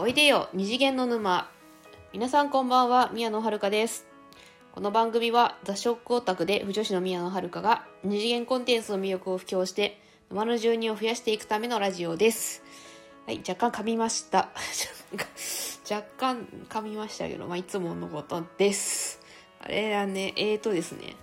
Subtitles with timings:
[0.00, 1.50] おいでよ二次元の沼。
[2.12, 4.06] 皆さんこんばんは宮野遥です。
[4.70, 10.00] この番組は雑食オタクで不女子の宮野遥が二次元コンテンツの魅力を布教して
[10.30, 12.62] 沼の住人を増やしていくためのラジオです。
[13.26, 14.50] はい若干噛みました。
[15.90, 19.20] 若干噛みましたけど、まあ、いつものことです。
[19.60, 21.16] あれはねえーとですね。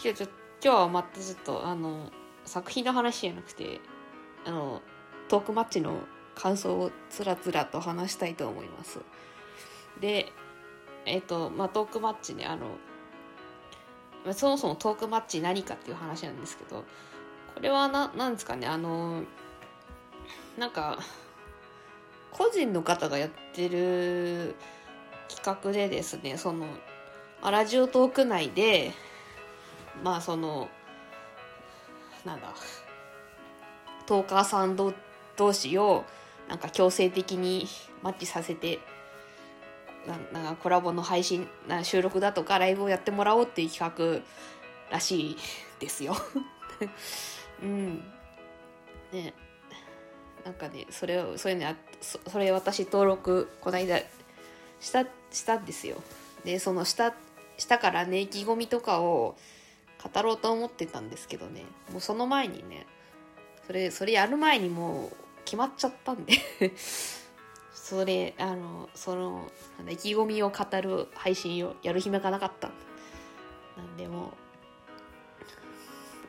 [0.00, 0.26] 今日ちょ
[0.62, 2.12] 今日はまたちょっとあの
[2.44, 3.80] 作品の話じゃなくて
[4.44, 4.82] あの
[5.28, 5.98] トークマッチの
[6.40, 9.00] 感想をつらつらと話したいと思います。
[10.00, 10.32] で
[11.04, 12.66] えっ、とまあトークマッチねあの
[14.24, 16.84] まあそもそもトークマッチ何かっていう話なんですけど
[17.54, 19.22] これはななんですかねあの
[20.58, 20.98] なんか
[22.30, 24.54] 個人の方がやってる
[25.28, 26.66] 企画でですねその
[27.42, 28.92] ラジオトーク内で
[30.02, 30.68] まあその
[32.24, 32.54] なんだ
[34.06, 34.76] トーカーさん
[35.36, 36.04] 同士を
[36.50, 37.68] なんか強制的に
[38.02, 38.80] マッチさせて
[40.06, 44.22] ななんかコラボの配信な収録だとかライブをやってもらおうっていう企画
[44.90, 45.36] らしい
[45.78, 46.16] ですよ。
[47.62, 48.02] うん。
[49.12, 49.32] ね
[50.44, 54.00] なんかねそれをそういうのやそそれ私登録この間
[54.80, 56.02] したしたんですよ。
[56.44, 57.14] でそのした
[57.58, 59.36] したからね意気込みとかを
[60.02, 62.86] 語ろうと思ってたんですけどねもうその前にね
[63.66, 65.19] それそれやる前にもう
[65.50, 66.34] 決まっちゃったんで。
[67.74, 69.50] それあのその
[69.88, 72.68] 意気込みを語る配信をやる暇がなかった。
[73.76, 74.32] なんでも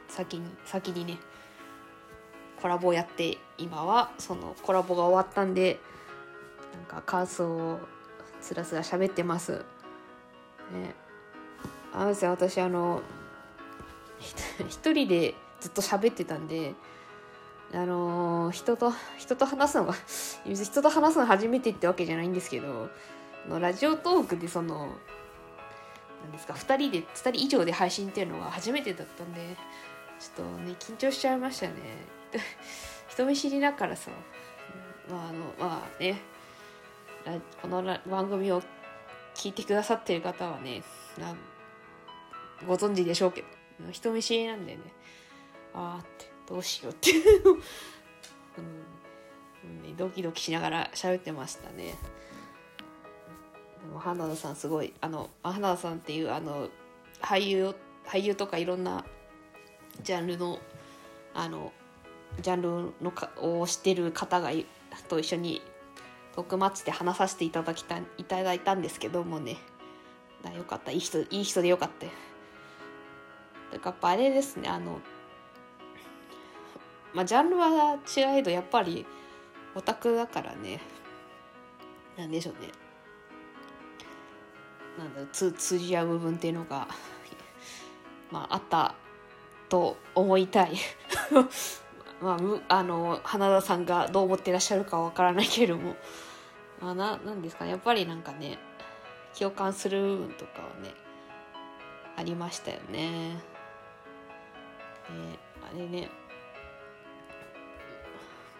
[0.07, 1.19] 先に先にね
[2.59, 5.79] コラボをやって今はそのコラボが終わったんで
[6.73, 7.79] なんか感想を
[8.41, 9.63] つらつら喋ってます。
[10.71, 10.95] ね。
[11.93, 13.03] あのですね私あの
[14.67, 16.73] 一人でずっと喋ってたんで
[17.73, 19.93] あのー人と人と話すのが
[20.45, 22.89] 人と話すの初めてってわけじゃないんですけど
[23.47, 24.87] のラジオトークでその
[26.23, 29.55] なんですか2人で2人以上で配信っていうのが初めてだったんで
[30.19, 31.73] ちょっとね緊張しちゃいましたね。
[33.09, 34.11] 人見知りだからさ
[35.09, 36.21] まああのまあね
[37.61, 38.61] このラ番組を
[39.33, 40.83] 聞いてくださってる方はね
[42.67, 43.47] ご存知でしょうけど
[43.91, 44.81] 人見知りなんでね
[45.73, 46.30] あーって。
[46.47, 47.51] どうしようっていうの。
[47.51, 47.57] を、う
[49.67, 49.83] ん。
[49.83, 51.95] ね、ドキドキしながら喋ってましたね。
[53.81, 56.69] でも花田さんすごいあの花田さんっていうあの
[57.21, 57.75] 俳優
[58.05, 59.05] 俳優とかいろんな
[60.03, 60.59] ジャンルの
[61.33, 61.71] あの
[62.41, 64.65] ジャンルのかを知ってる方がい
[65.07, 65.61] と一緒に
[66.35, 69.57] トークマッチで話させていただきたいただいたんですけどもね。
[70.43, 70.91] だよかった。
[70.91, 72.05] いい人いい人でよかった。
[72.05, 72.11] よ
[73.73, 74.69] だからやっぱあれですね。
[74.69, 75.01] あの
[77.13, 79.05] まあジャンルは違えどやっぱり
[79.75, 80.81] オタクだからね。
[82.17, 82.69] なんでしょうね。
[84.97, 86.87] なんだろう通じ合う部分っていうのが
[88.31, 88.95] まああった
[89.69, 90.73] と思いたい。
[92.21, 92.37] ま
[92.69, 95.95] ああの花田さんがどう思ってらっしゃるかわからないけれども。
[96.79, 97.71] まあななんですかね。
[97.71, 98.57] やっぱりなんかね
[99.37, 100.93] 共感する部分とかはね
[102.17, 103.39] ありましたよね。
[105.09, 106.09] えあれね。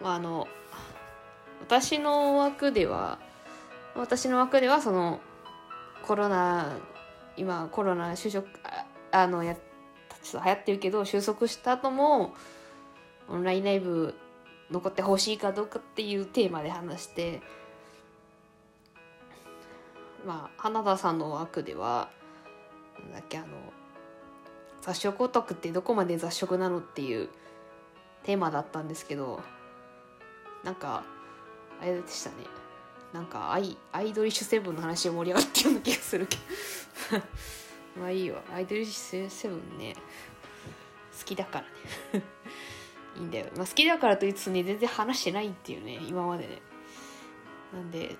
[0.02, 0.48] まああの
[1.60, 3.18] 私の枠では
[3.94, 5.20] 私の枠ではその
[6.06, 6.76] コロナ
[7.36, 8.46] 今コロナ就職
[9.12, 12.34] あのやちょっと流行ってるけど収束した後も
[13.28, 14.14] オンラインライブ
[14.70, 17.40] 残ってほしいかどうかっていうテーマで話して
[20.26, 22.10] まあ花田さんの枠では
[23.00, 23.46] なんだっけあの
[24.80, 27.28] 雑食オタクってどこまで雑食なのっていう
[28.24, 29.40] テーマだったんですけど
[30.64, 31.04] なんか
[31.80, 32.36] あれでしたね。
[33.12, 36.36] なんかアイアイドリッシュセブンの話で盛り上がってるような気がするけ
[37.16, 37.22] ど。
[38.00, 38.42] まあいいわ。
[38.54, 39.94] アイドリッシュセブンね。
[41.18, 41.60] 好きだか
[42.12, 42.24] らね。
[43.16, 46.62] いいんだよ、まあ、好きだからといつつね全然話してないっていうね今までね。
[47.72, 48.16] なんで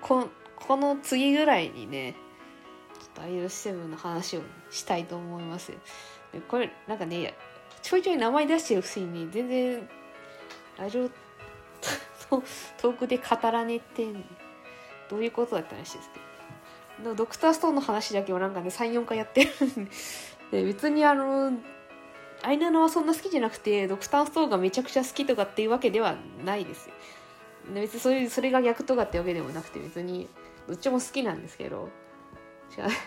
[0.00, 2.14] ここの次ぐらいにね
[2.98, 5.72] ちょっとアイドルセブンの話をしたいと思います
[6.48, 7.34] これなんかね
[7.82, 9.88] ちょいちょい名前出してるくせにね全然
[10.78, 11.10] ラジオ
[12.30, 12.42] ト
[12.78, 14.06] トークで語らねって
[15.08, 16.20] どういうことだった話ですけ
[17.04, 17.14] ど。
[17.14, 19.50] ドクターストーンの話だけをなんかね34回やってる
[19.82, 19.88] ん
[20.50, 20.64] で。
[20.64, 21.52] 別にあの
[22.42, 26.88] アイナナはそんな好きじゃなくてドクターストーンがめちゃくちゃ好きとかっていうわけではないです
[27.74, 30.28] 別にそういうそれが逆とかってわけでもなくて別に
[30.68, 31.88] どっちも好きなんですけど。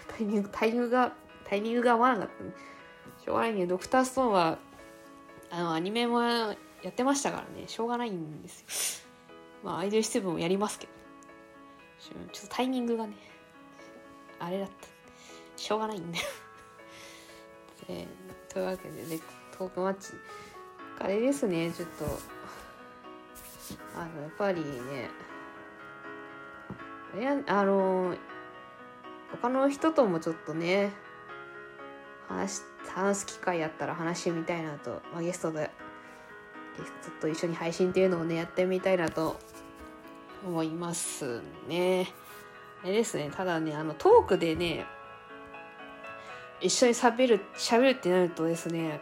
[0.08, 1.14] タイミングタイミングが
[1.44, 2.52] タイミングが合わなかったね
[3.24, 4.58] しょうがないねドクターストーンは
[5.52, 6.56] あのアニメもや
[6.88, 7.68] ってましたからね。
[7.68, 9.09] しょうがないんですよ。
[9.64, 11.00] まあアイドル7もやりますけど。
[12.00, 13.14] ちょっとタイミングがね
[14.40, 14.88] あれだった。
[15.58, 16.26] しょうがないんだよ。
[17.88, 18.08] で
[18.48, 19.20] というわけでね
[19.58, 20.14] トークマッチ。
[21.00, 22.06] あれですねちょっと。
[23.96, 25.10] あのやっぱりね
[27.18, 28.16] いやあの
[29.32, 30.92] 他の人ともちょっとね
[32.28, 35.70] 話話す機会あったら話してみたいなと、まあ、ゲストで
[36.80, 39.38] ゲストと一緒に配信っていうのをねやってみたいなと
[40.46, 42.08] 思いますね。
[42.84, 44.86] あれですねただねあのトークでね
[46.62, 49.02] 一緒に喋る喋るってなるとですね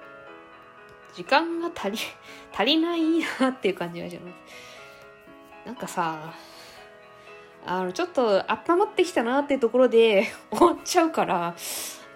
[1.13, 1.97] 時間が足り
[2.53, 3.01] 足りない
[3.39, 4.35] なっていう感じがします。
[5.65, 6.33] なんかさ
[7.65, 11.55] あのちょっと温まってきたなっていうところで 終わっちゃうから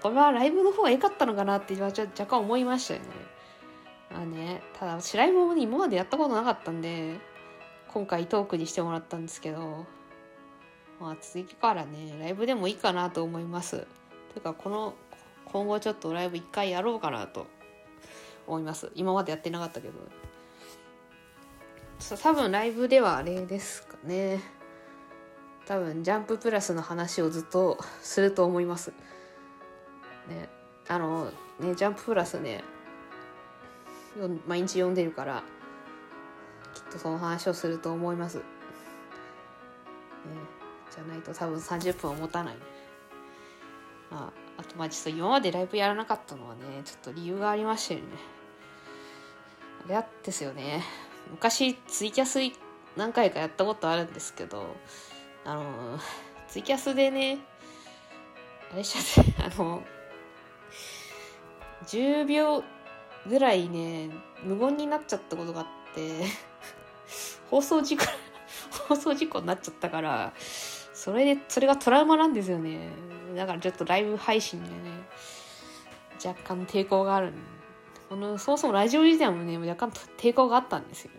[0.02, 3.08] これはライブの方が良かったのかなって若干思いましたよね。
[4.13, 7.18] まあね、ただ私ライブも、ね、今までやったことなかったんで
[7.88, 9.86] 今回トークにしてもらったんですけど
[11.00, 13.88] まあ次からねライブでもいいかなと思います。
[14.34, 14.94] というかこの
[15.46, 17.48] 今後ちょっとライブ一回やろうかなと
[18.48, 18.92] 思います。
[18.96, 19.94] 今までやってなかったけど。
[22.18, 24.40] 多分ライブではあれですかね。
[25.66, 28.92] 多分ジャンププラスの話をずっとすると思います。
[30.30, 30.50] ね。
[30.88, 32.63] あのねジャンププラスね
[34.48, 35.44] 毎日読んでるから
[36.74, 38.44] きっとその話をすると思います、ね、
[40.94, 42.56] じゃないと多分30分は持たない。
[44.10, 48.02] まああとまあちょっと今までライブやらなかったのはねちょっと理由がありましてね。
[49.86, 50.84] あれですよね。
[51.31, 52.40] 昔ツイキャス
[52.98, 54.75] 何回かやったことあるんですけど
[55.46, 56.00] あの
[56.48, 57.40] ツイキャスでね
[58.74, 59.81] あれしちゃってあの
[61.86, 62.63] 10秒
[63.28, 64.10] ぐらいね
[64.44, 66.26] 無言になっちゃったことがあって
[67.50, 68.06] 放送事故
[68.88, 70.34] 放送事故になっちゃったから
[70.94, 72.90] それでそれがトラウマなんですよね。
[73.36, 74.76] だからちょっとライブ配信でね
[76.24, 77.34] 若干抵抗がある。
[78.08, 81.18] このそもそもラジオ自体もね若干抵抗があったんですよね、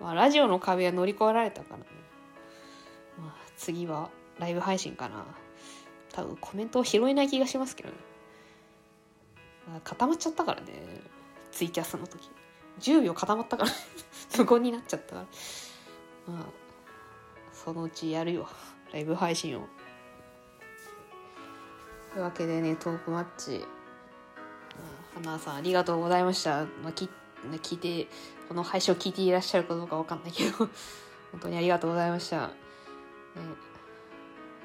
[0.00, 1.84] まあ、ラジオの壁は乗り越えられたからね、
[3.18, 4.08] まあ、次は
[4.38, 5.26] ライブ配信かな。
[6.12, 7.96] 多分コメントを拾えない気がしますけどね。
[9.84, 11.02] 固まっちゃったからね。
[11.52, 12.30] ツイキャスの時。
[12.80, 13.70] 10秒固まったから。
[14.38, 15.16] 無言になっちゃった。
[15.16, 15.26] か
[16.28, 16.46] らまあ
[17.52, 18.48] そのうちやるよ。
[18.92, 19.68] ライブ配信を。
[22.12, 23.64] というわけでねトークマッチ。
[25.14, 27.10] 花さんありがとうございました、まあ、き
[27.62, 28.08] 聞いて
[28.48, 30.56] この配信を聞いていらっしゃるかどうかわかんないけど。
[31.32, 32.54] 本当にありがとうございました、ね、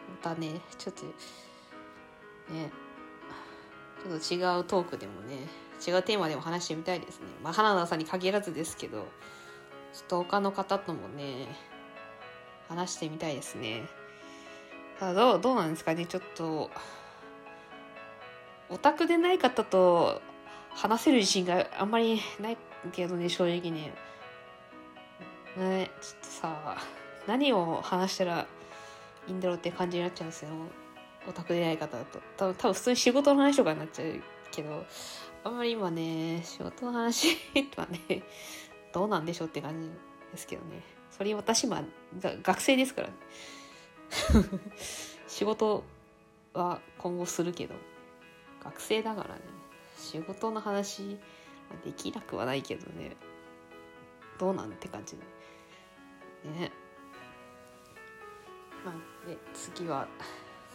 [0.09, 1.03] またねちょっと
[2.51, 2.71] ね。
[4.05, 5.47] ちょっと違うトークでもね
[5.85, 7.25] 違うテーマでも話してみたいですね。
[7.43, 9.07] まあ花田さんに限らずですけどちょ
[10.01, 11.47] っと他の方ともね
[12.69, 13.83] 話してみたいですね。
[14.99, 16.05] ただどうどうなんですかね。
[16.05, 16.69] ちょっと
[18.69, 20.21] オタクでない方と
[20.69, 22.57] 話せる自信があんまりない
[22.91, 23.93] けどね正直ね。
[25.57, 26.77] ねちょっとさ
[27.27, 28.47] 何を話したら
[29.27, 30.49] いいんだろうって感じになっちゃうんですよ。
[31.27, 32.19] オタクでない方だと。
[32.37, 34.85] 多分多分普通に仕事の話とかになっちゃうけど
[35.43, 37.37] あんまり今ね仕事の話
[37.75, 38.23] はね
[38.93, 39.89] どうなんでしょうって感じ
[40.31, 40.81] ですけどね。
[41.11, 41.83] それ私今
[42.21, 43.13] 学生ですからね。
[45.27, 45.83] 仕事
[46.53, 47.75] は今後するけど
[48.63, 49.41] 学生だからね。
[49.97, 51.17] 仕事の話
[51.83, 53.15] できなくはないけどね。
[54.37, 56.71] どうなんって感じね。
[58.83, 60.07] まあで次は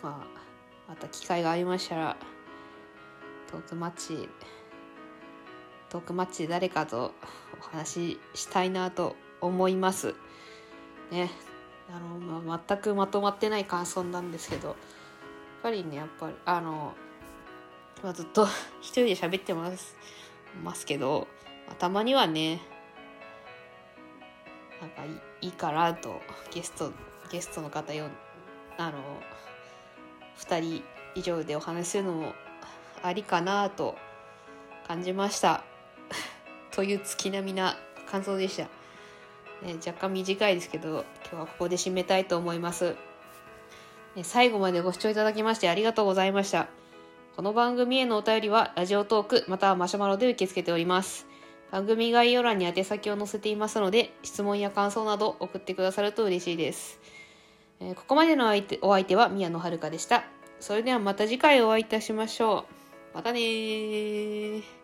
[0.02, 0.40] まあ
[0.88, 2.16] また機会がありましたら
[3.50, 4.28] トークマッチ
[5.88, 7.14] トークマッチで誰かと
[7.58, 10.14] お話ししたいなと思います。
[11.10, 11.30] ね。
[11.92, 14.76] あの、まあ、全くまとまってない感想なんですけどやっ
[15.62, 16.94] ぱりねやっぱりあの、
[18.02, 18.46] まあ、ずっと
[18.80, 19.96] 一人で喋ってます
[20.62, 21.26] ますけど、
[21.66, 22.60] まあ、たまにはね
[24.80, 25.02] なんか
[25.40, 26.92] いいかなとゲスト
[27.30, 28.08] ゲストの方よ
[28.78, 29.20] あの
[30.40, 30.82] 2人
[31.14, 32.32] 以上でお話しするのも
[33.02, 33.96] ありかなと
[34.86, 35.64] 感じました。
[36.72, 38.64] という月並みな感想でした、
[39.64, 42.96] ね、若干短いですけど今日はここで締めたいと思います、
[44.16, 46.68] ね、最後までご視聴いただきましてありがとうございました。
[47.36, 51.26] この番組へのお便りはラジオトークまたはマシュマロで受け付けております。
[51.70, 57.00] 番組概要欄に宛先を載せていますので質問や感想など送ってくださると嬉しいです。
[57.80, 60.24] えここまでの相手お相手は宮野遥でした。
[60.60, 62.66] それではまた次回お会いいたしましょ
[63.12, 63.16] う。
[63.16, 64.79] またね